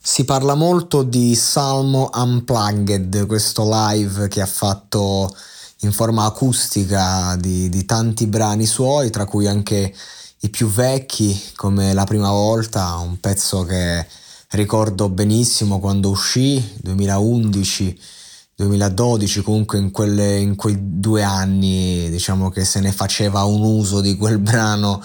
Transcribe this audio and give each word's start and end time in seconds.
Si 0.00 0.24
parla 0.24 0.54
molto 0.54 1.02
di 1.02 1.34
Salmo 1.34 2.10
Unplugged, 2.12 3.26
questo 3.26 3.68
live 3.68 4.28
che 4.28 4.40
ha 4.40 4.46
fatto 4.46 5.34
in 5.80 5.92
forma 5.92 6.24
acustica 6.24 7.36
di, 7.36 7.68
di, 7.68 7.84
tanti 7.84 8.26
brani 8.26 8.66
suoi, 8.66 9.10
tra 9.10 9.24
cui 9.24 9.46
anche 9.46 9.94
i 10.40 10.48
più 10.48 10.68
vecchi, 10.68 11.38
come 11.56 11.92
La 11.92 12.04
prima 12.04 12.30
volta, 12.30 12.96
un 12.96 13.18
pezzo 13.20 13.64
che 13.64 14.06
ricordo 14.50 15.08
benissimo 15.08 15.80
quando 15.80 16.10
uscì, 16.10 16.76
2011. 16.82 18.00
2012 18.56 19.42
comunque 19.42 19.78
in, 19.78 19.90
quelle, 19.90 20.38
in 20.38 20.56
quei 20.56 20.78
due 20.80 21.22
anni 21.22 22.08
diciamo 22.08 22.48
che 22.48 22.64
se 22.64 22.80
ne 22.80 22.90
faceva 22.90 23.44
un 23.44 23.60
uso 23.60 24.00
di 24.00 24.16
quel 24.16 24.38
brano 24.38 25.02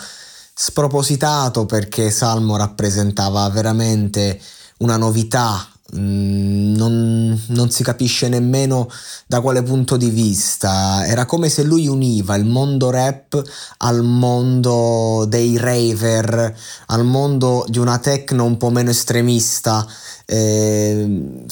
spropositato 0.53 1.65
perché 1.65 2.11
Salmo 2.11 2.55
rappresentava 2.55 3.49
veramente 3.49 4.39
una 4.81 4.97
novità, 4.97 5.65
mm, 5.95 6.75
non, 6.75 7.41
non, 7.47 7.69
si 7.69 7.83
capisce 7.83 8.27
nemmeno 8.29 8.89
da 9.27 9.41
quale 9.41 9.63
punto 9.63 9.97
di 9.97 10.09
vista. 10.09 11.05
Era 11.05 11.25
come 11.25 11.49
se 11.49 11.63
lui 11.63 11.87
univa 11.87 12.35
il 12.35 12.45
mondo 12.45 12.89
rap 12.89 13.41
al 13.77 14.03
mondo 14.03 15.25
dei 15.27 15.57
raver, 15.57 16.55
al 16.87 17.05
mondo 17.05 17.65
di 17.67 17.79
una 17.79 17.97
techno 17.99 18.43
un 18.43 18.57
po' 18.57 18.69
meno 18.69 18.89
estremista. 18.89 19.85
Eh, 20.25 21.45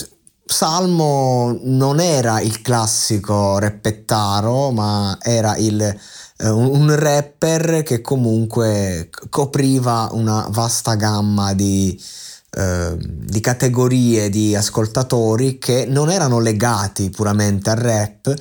Salmo 0.45 1.59
non 1.63 1.99
era 1.99 2.41
il 2.41 2.61
classico 2.61 3.59
reppettaro, 3.59 4.71
ma 4.71 5.17
era 5.21 5.55
il, 5.57 5.79
eh, 5.79 6.49
un 6.49 6.95
rapper 6.95 7.83
che 7.83 8.01
comunque 8.01 9.09
copriva 9.29 10.09
una 10.11 10.47
vasta 10.49 10.95
gamma 10.95 11.53
di, 11.53 11.95
Ehm, 12.51 12.97
di 12.99 13.41
categorie 13.41 14.29
di 14.29 14.55
ascoltatori 14.55 15.59
che 15.59 15.85
non 15.85 16.09
erano 16.09 16.39
legati 16.39 17.11
puramente 17.11 17.69
al 17.69 17.77
rap, 17.77 18.33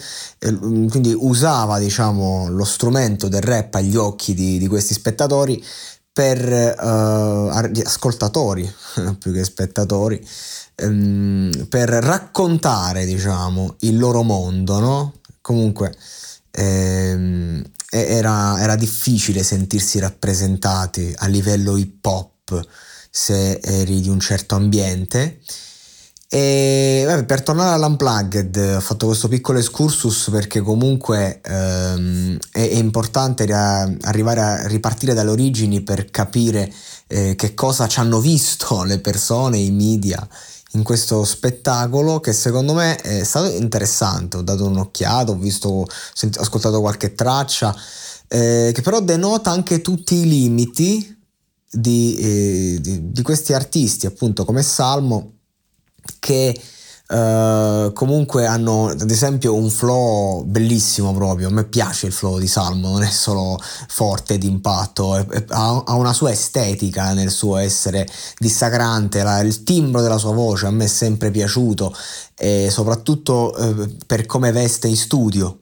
mm, 0.49 0.89
quindi 0.89 1.15
usava 1.15 1.79
diciamo, 1.79 2.49
lo 2.49 2.65
strumento 2.65 3.29
del 3.29 3.43
rap 3.43 3.75
agli 3.75 3.97
occhi 3.97 4.33
di, 4.33 4.57
di 4.59 4.67
questi 4.67 4.95
spettatori 4.95 5.63
per 6.11 6.41
uh, 6.81 7.49
ascoltatori 7.85 8.69
più 9.21 9.33
che 9.33 9.45
spettatori 9.45 10.27
um, 10.83 11.67
per 11.69 11.89
raccontare 11.91 13.05
diciamo 13.05 13.77
il 13.81 13.97
loro 13.99 14.23
mondo 14.23 14.81
no? 14.81 15.15
comunque 15.41 15.95
ehm, 16.51 17.63
era, 17.89 18.61
era 18.61 18.75
difficile 18.75 19.45
sentirsi 19.45 20.01
rappresentati 20.01 21.15
a 21.19 21.29
livello 21.29 21.77
hip 21.77 22.05
hop 22.05 22.67
se 23.11 23.61
eri 23.63 24.01
di 24.01 24.09
un 24.09 24.21
certo 24.21 24.55
ambiente. 24.55 25.41
E 26.31 27.05
vabbè, 27.07 27.25
per 27.25 27.43
tornare 27.43 27.75
all'unplugged 27.75 28.75
ho 28.77 28.81
fatto 28.81 29.07
questo 29.07 29.29
piccolo 29.29 29.59
excursus 29.59 30.29
perché 30.31 30.61
comunque 30.61 31.41
ehm, 31.43 32.37
è, 32.53 32.69
è, 32.69 32.75
importante 32.75 33.47
ria- 33.47 33.91
arrivare 34.03 34.41
a 34.41 34.67
ripartire 34.67 35.15
dalle 35.15 35.31
origini 35.31 35.81
per 35.81 36.11
capire 36.11 36.71
eh, 37.07 37.35
che 37.35 37.55
cosa 37.55 37.89
ci 37.89 37.99
hanno 38.01 38.21
visto 38.21 38.83
le 38.83 38.99
persone, 38.99 39.57
i 39.57 39.71
media 39.71 40.29
in 40.73 40.83
questo 40.83 41.25
spettacolo 41.25 42.21
che 42.21 42.35
secondo 42.35 42.75
me 42.75 42.97
è 42.97 43.25
stato 43.25 43.49
interessante, 43.49 44.37
ho 44.37 44.43
dato 44.43 44.67
un'occhiata, 44.67 45.33
ho 45.33 45.37
visto, 45.37 45.69
ho 45.69 45.87
ascoltato 46.37 46.81
qualche 46.81 47.15
traccia 47.15 47.75
eh, 48.29 48.71
che 48.75 48.83
però 48.83 49.01
denota 49.01 49.51
anche 49.51 49.81
tutti 49.81 50.17
i 50.17 50.29
limiti 50.29 51.18
di, 51.71 52.17
eh, 52.17 52.79
di, 52.81 53.11
di 53.11 53.23
questi 53.23 53.53
artisti, 53.53 54.07
appunto 54.07 54.45
come 54.45 54.63
Salmo, 54.63 55.33
che 56.19 56.61
Uh, 57.11 57.91
comunque 57.95 58.45
hanno 58.45 58.89
ad 58.89 59.11
esempio 59.11 59.55
un 59.55 59.71
flow 59.71 60.45
bellissimo 60.45 61.15
proprio. 61.15 61.49
A 61.49 61.51
me 61.51 61.65
piace 61.65 62.05
il 62.05 62.13
flow 62.13 62.39
di 62.39 62.47
Salmo 62.47 62.91
non 62.91 63.03
è 63.03 63.09
solo 63.09 63.59
forte 63.89 64.37
d'impatto 64.37 65.17
è, 65.17 65.25
è, 65.25 65.45
ha, 65.49 65.95
una 65.95 66.13
sua 66.13 66.33
estetica 66.33 67.15
nel 67.15 67.31
suo 67.31 67.57
essere 67.57 68.07
dissacrante 68.37 69.23
la, 69.23 69.39
il 69.39 69.63
timbro 69.63 70.03
della 70.03 70.19
sua 70.19 70.35
voce 70.35 70.67
a 70.67 70.71
me 70.71 70.85
è 70.85 70.87
sempre 70.89 71.31
piaciuto 71.31 71.97
e 72.37 72.69
soprattutto 72.71 73.55
uh, 73.57 73.97
per 74.07 74.27
come 74.27 74.53
veste 74.53 74.87
in 74.87 74.97
studio 74.97 75.61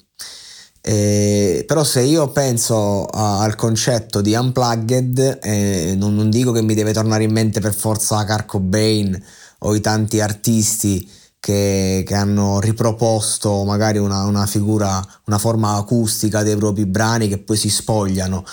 eh, 0.89 1.65
però 1.67 1.83
se 1.83 2.01
io 2.03 2.29
penso 2.29 3.07
a, 3.07 3.41
al 3.41 3.57
concetto 3.57 4.21
di 4.21 4.35
unplugged, 4.35 5.41
eh, 5.43 5.95
non, 5.99 6.15
non, 6.15 6.31
dico 6.31 6.53
che 6.53 6.63
mi 6.63 6.75
deve 6.75 6.93
tornare 6.93 7.25
in 7.25 7.33
mente 7.33 7.59
per 7.59 7.75
forza 7.75 8.25
Kurt 8.25 8.47
Cobain 8.47 9.21
o 9.61 9.75
i 9.75 9.81
tanti 9.81 10.21
artisti 10.21 11.11
che, 11.41 12.05
che 12.07 12.15
hanno 12.15 12.61
riproposto 12.61 13.65
magari 13.65 13.99
una, 13.99 14.27
una, 14.27 14.47
figura, 14.47 15.05
una 15.25 15.39
forma 15.39 15.75
acustica 15.75 16.45
dei 16.45 16.55
propri 16.55 16.87
brani 16.87 17.27
che 17.27 17.39
poi 17.39 17.57
si 17.57 17.69
spogliano. 17.69 18.45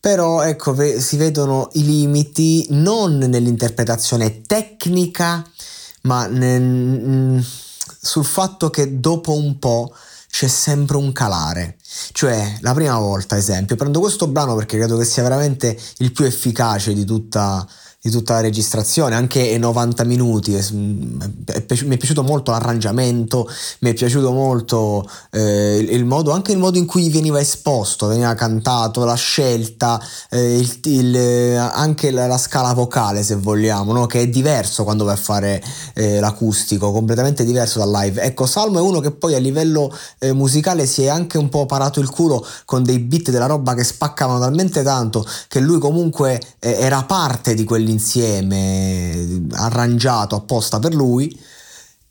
Però 0.00 0.40
ecco, 0.40 0.74
si 0.98 1.18
vedono 1.18 1.68
i 1.74 1.84
limiti 1.84 2.66
non 2.70 3.18
nell'interpretazione 3.18 4.40
tecnica, 4.40 5.46
ma 6.02 6.26
nel, 6.28 7.44
sul 8.00 8.24
fatto 8.24 8.70
che 8.70 9.00
dopo 9.00 9.34
un 9.36 9.58
po' 9.58 9.94
c'è 10.28 10.48
sempre 10.48 10.96
un 10.96 11.12
calare. 11.12 11.76
Cioè, 12.12 12.58
la 12.60 12.74
prima 12.74 12.98
volta, 12.98 13.36
esempio, 13.36 13.76
prendo 13.76 14.00
questo 14.00 14.26
brano 14.26 14.56
perché 14.56 14.76
credo 14.78 14.96
che 14.96 15.04
sia 15.04 15.22
veramente 15.22 15.78
il 15.98 16.10
più 16.12 16.24
efficace 16.24 16.92
di 16.92 17.04
tutta 17.04 17.66
di 18.04 18.10
tutta 18.10 18.34
la 18.34 18.40
registrazione, 18.40 19.14
anche 19.14 19.40
i 19.40 19.58
90 19.58 20.04
minuti. 20.04 20.52
Mm, 20.74 21.20
mi 21.84 21.94
è 21.94 21.96
piaciuto 21.96 22.22
molto 22.22 22.50
l'arrangiamento, 22.50 23.48
mi 23.78 23.88
è 23.88 23.94
piaciuto 23.94 24.30
molto 24.30 25.08
eh, 25.30 25.78
il, 25.78 26.04
modo, 26.04 26.32
anche 26.32 26.52
il 26.52 26.58
modo 26.58 26.76
in 26.76 26.84
cui 26.84 27.08
veniva 27.08 27.40
esposto, 27.40 28.06
veniva 28.06 28.34
cantato, 28.34 29.06
la 29.06 29.14
scelta, 29.14 29.98
eh, 30.28 30.58
il, 30.58 30.80
il, 30.82 31.56
anche 31.56 32.10
la, 32.10 32.26
la, 32.26 32.36
scala 32.36 32.74
vocale, 32.74 33.22
se 33.22 33.36
vogliamo, 33.36 33.94
no? 33.94 34.04
che 34.04 34.20
è 34.20 34.28
diverso 34.28 34.84
quando 34.84 35.04
vai 35.04 35.14
a 35.14 35.16
fare 35.16 35.64
eh, 35.94 36.20
l'acustico, 36.20 36.92
completamente 36.92 37.42
diverso 37.42 37.78
dal 37.78 37.90
live. 37.90 38.20
Ecco, 38.20 38.44
Salmo 38.44 38.80
è 38.80 38.82
uno 38.82 39.00
che 39.00 39.12
poi 39.12 39.34
a 39.34 39.38
livello 39.38 39.90
eh, 40.18 40.34
musicale 40.34 40.84
si 40.84 41.04
è 41.04 41.08
anche 41.08 41.38
un 41.38 41.48
po' 41.48 41.64
parato 41.64 42.00
il 42.00 42.10
culo 42.10 42.46
con 42.66 42.82
dei 42.82 42.98
beat 42.98 43.30
della 43.30 43.46
roba 43.46 43.72
che 43.72 43.82
spaccavano 43.82 44.40
talmente 44.40 44.82
tanto 44.82 45.26
che 45.48 45.60
lui 45.60 45.78
comunque 45.78 46.38
eh, 46.58 46.72
era 46.72 47.02
parte 47.04 47.54
di 47.54 47.64
quell'interno 47.64 47.92
insieme 47.94 49.46
arrangiato 49.52 50.36
apposta 50.36 50.78
per 50.78 50.94
lui. 50.94 51.34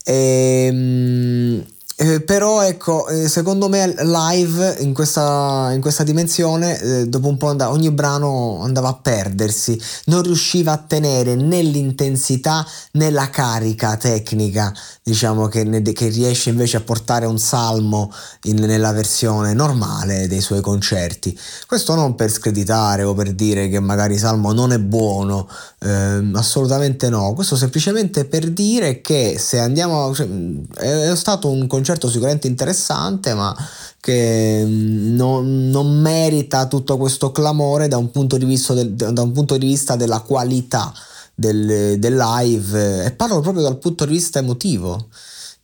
E, 0.04 0.66
ehm, 0.68 1.64
eh, 1.96 2.20
però 2.22 2.62
ecco, 2.62 3.06
eh, 3.06 3.28
secondo 3.28 3.68
me 3.68 3.94
live 3.96 4.78
in 4.80 4.92
questa, 4.92 5.70
in 5.72 5.80
questa 5.80 6.02
dimensione, 6.02 6.80
eh, 6.80 7.08
dopo 7.08 7.28
un 7.28 7.36
po' 7.36 7.48
andava, 7.48 7.70
ogni 7.70 7.92
brano 7.92 8.60
andava 8.62 8.88
a 8.88 8.94
perdersi, 8.94 9.80
non 10.06 10.22
riusciva 10.22 10.72
a 10.72 10.78
tenere 10.78 11.36
né 11.36 11.62
l'intensità 11.62 12.66
né 12.92 13.10
la 13.10 13.30
carica 13.30 13.96
tecnica, 13.96 14.74
diciamo 15.04 15.46
che, 15.46 15.62
ne, 15.62 15.82
che 15.82 16.08
riesce 16.08 16.50
invece 16.50 16.78
a 16.78 16.80
portare 16.80 17.26
un 17.26 17.38
salmo 17.38 18.12
in, 18.42 18.56
nella 18.56 18.90
versione 18.90 19.54
normale 19.54 20.26
dei 20.26 20.40
suoi 20.40 20.60
concerti. 20.60 21.38
Questo 21.64 21.94
non 21.94 22.16
per 22.16 22.28
screditare 22.30 23.04
o 23.04 23.14
per 23.14 23.32
dire 23.32 23.68
che 23.68 23.78
magari 23.78 24.18
Salmo 24.18 24.52
non 24.52 24.72
è 24.72 24.80
buono, 24.80 25.48
ehm, 25.80 26.34
assolutamente 26.34 27.08
no, 27.08 27.34
questo 27.34 27.54
semplicemente 27.54 28.24
per 28.24 28.50
dire 28.50 29.00
che 29.00 29.36
se 29.38 29.60
andiamo, 29.60 30.12
cioè, 30.12 30.26
è 30.74 31.14
stato 31.14 31.48
un 31.48 31.66
concerto 31.68 31.82
concerto 31.84 32.08
sicuramente 32.08 32.46
interessante, 32.46 33.34
ma 33.34 33.54
che 34.00 34.64
mm, 34.64 35.14
non, 35.14 35.68
non 35.68 36.00
merita 36.00 36.66
tutto 36.66 36.96
questo 36.96 37.30
clamore 37.30 37.88
da 37.88 37.98
un 37.98 38.10
punto 38.10 38.38
di 38.38 38.46
vista, 38.46 38.72
del, 38.72 38.96
un 38.98 39.32
punto 39.32 39.58
di 39.58 39.66
vista 39.66 39.94
della 39.94 40.20
qualità 40.20 40.90
del, 41.34 41.98
del, 41.98 42.16
live 42.16 43.04
e 43.04 43.12
parlo 43.12 43.40
proprio 43.40 43.62
dal 43.62 43.76
punto 43.76 44.06
di 44.06 44.12
vista 44.12 44.38
emotivo. 44.38 45.08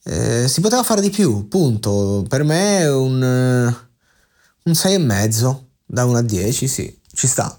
Eh, 0.04 0.46
si 0.46 0.60
poteva 0.60 0.82
fare 0.82 1.00
di 1.00 1.10
più, 1.10 1.48
punto. 1.48 2.24
Per 2.28 2.44
me 2.44 2.86
un, 2.86 3.22
un 3.22 4.72
6,5 4.72 5.56
da 5.86 6.04
1 6.04 6.18
a 6.18 6.22
10, 6.22 6.68
sì, 6.68 6.98
ci 7.14 7.26
sta. 7.26 7.58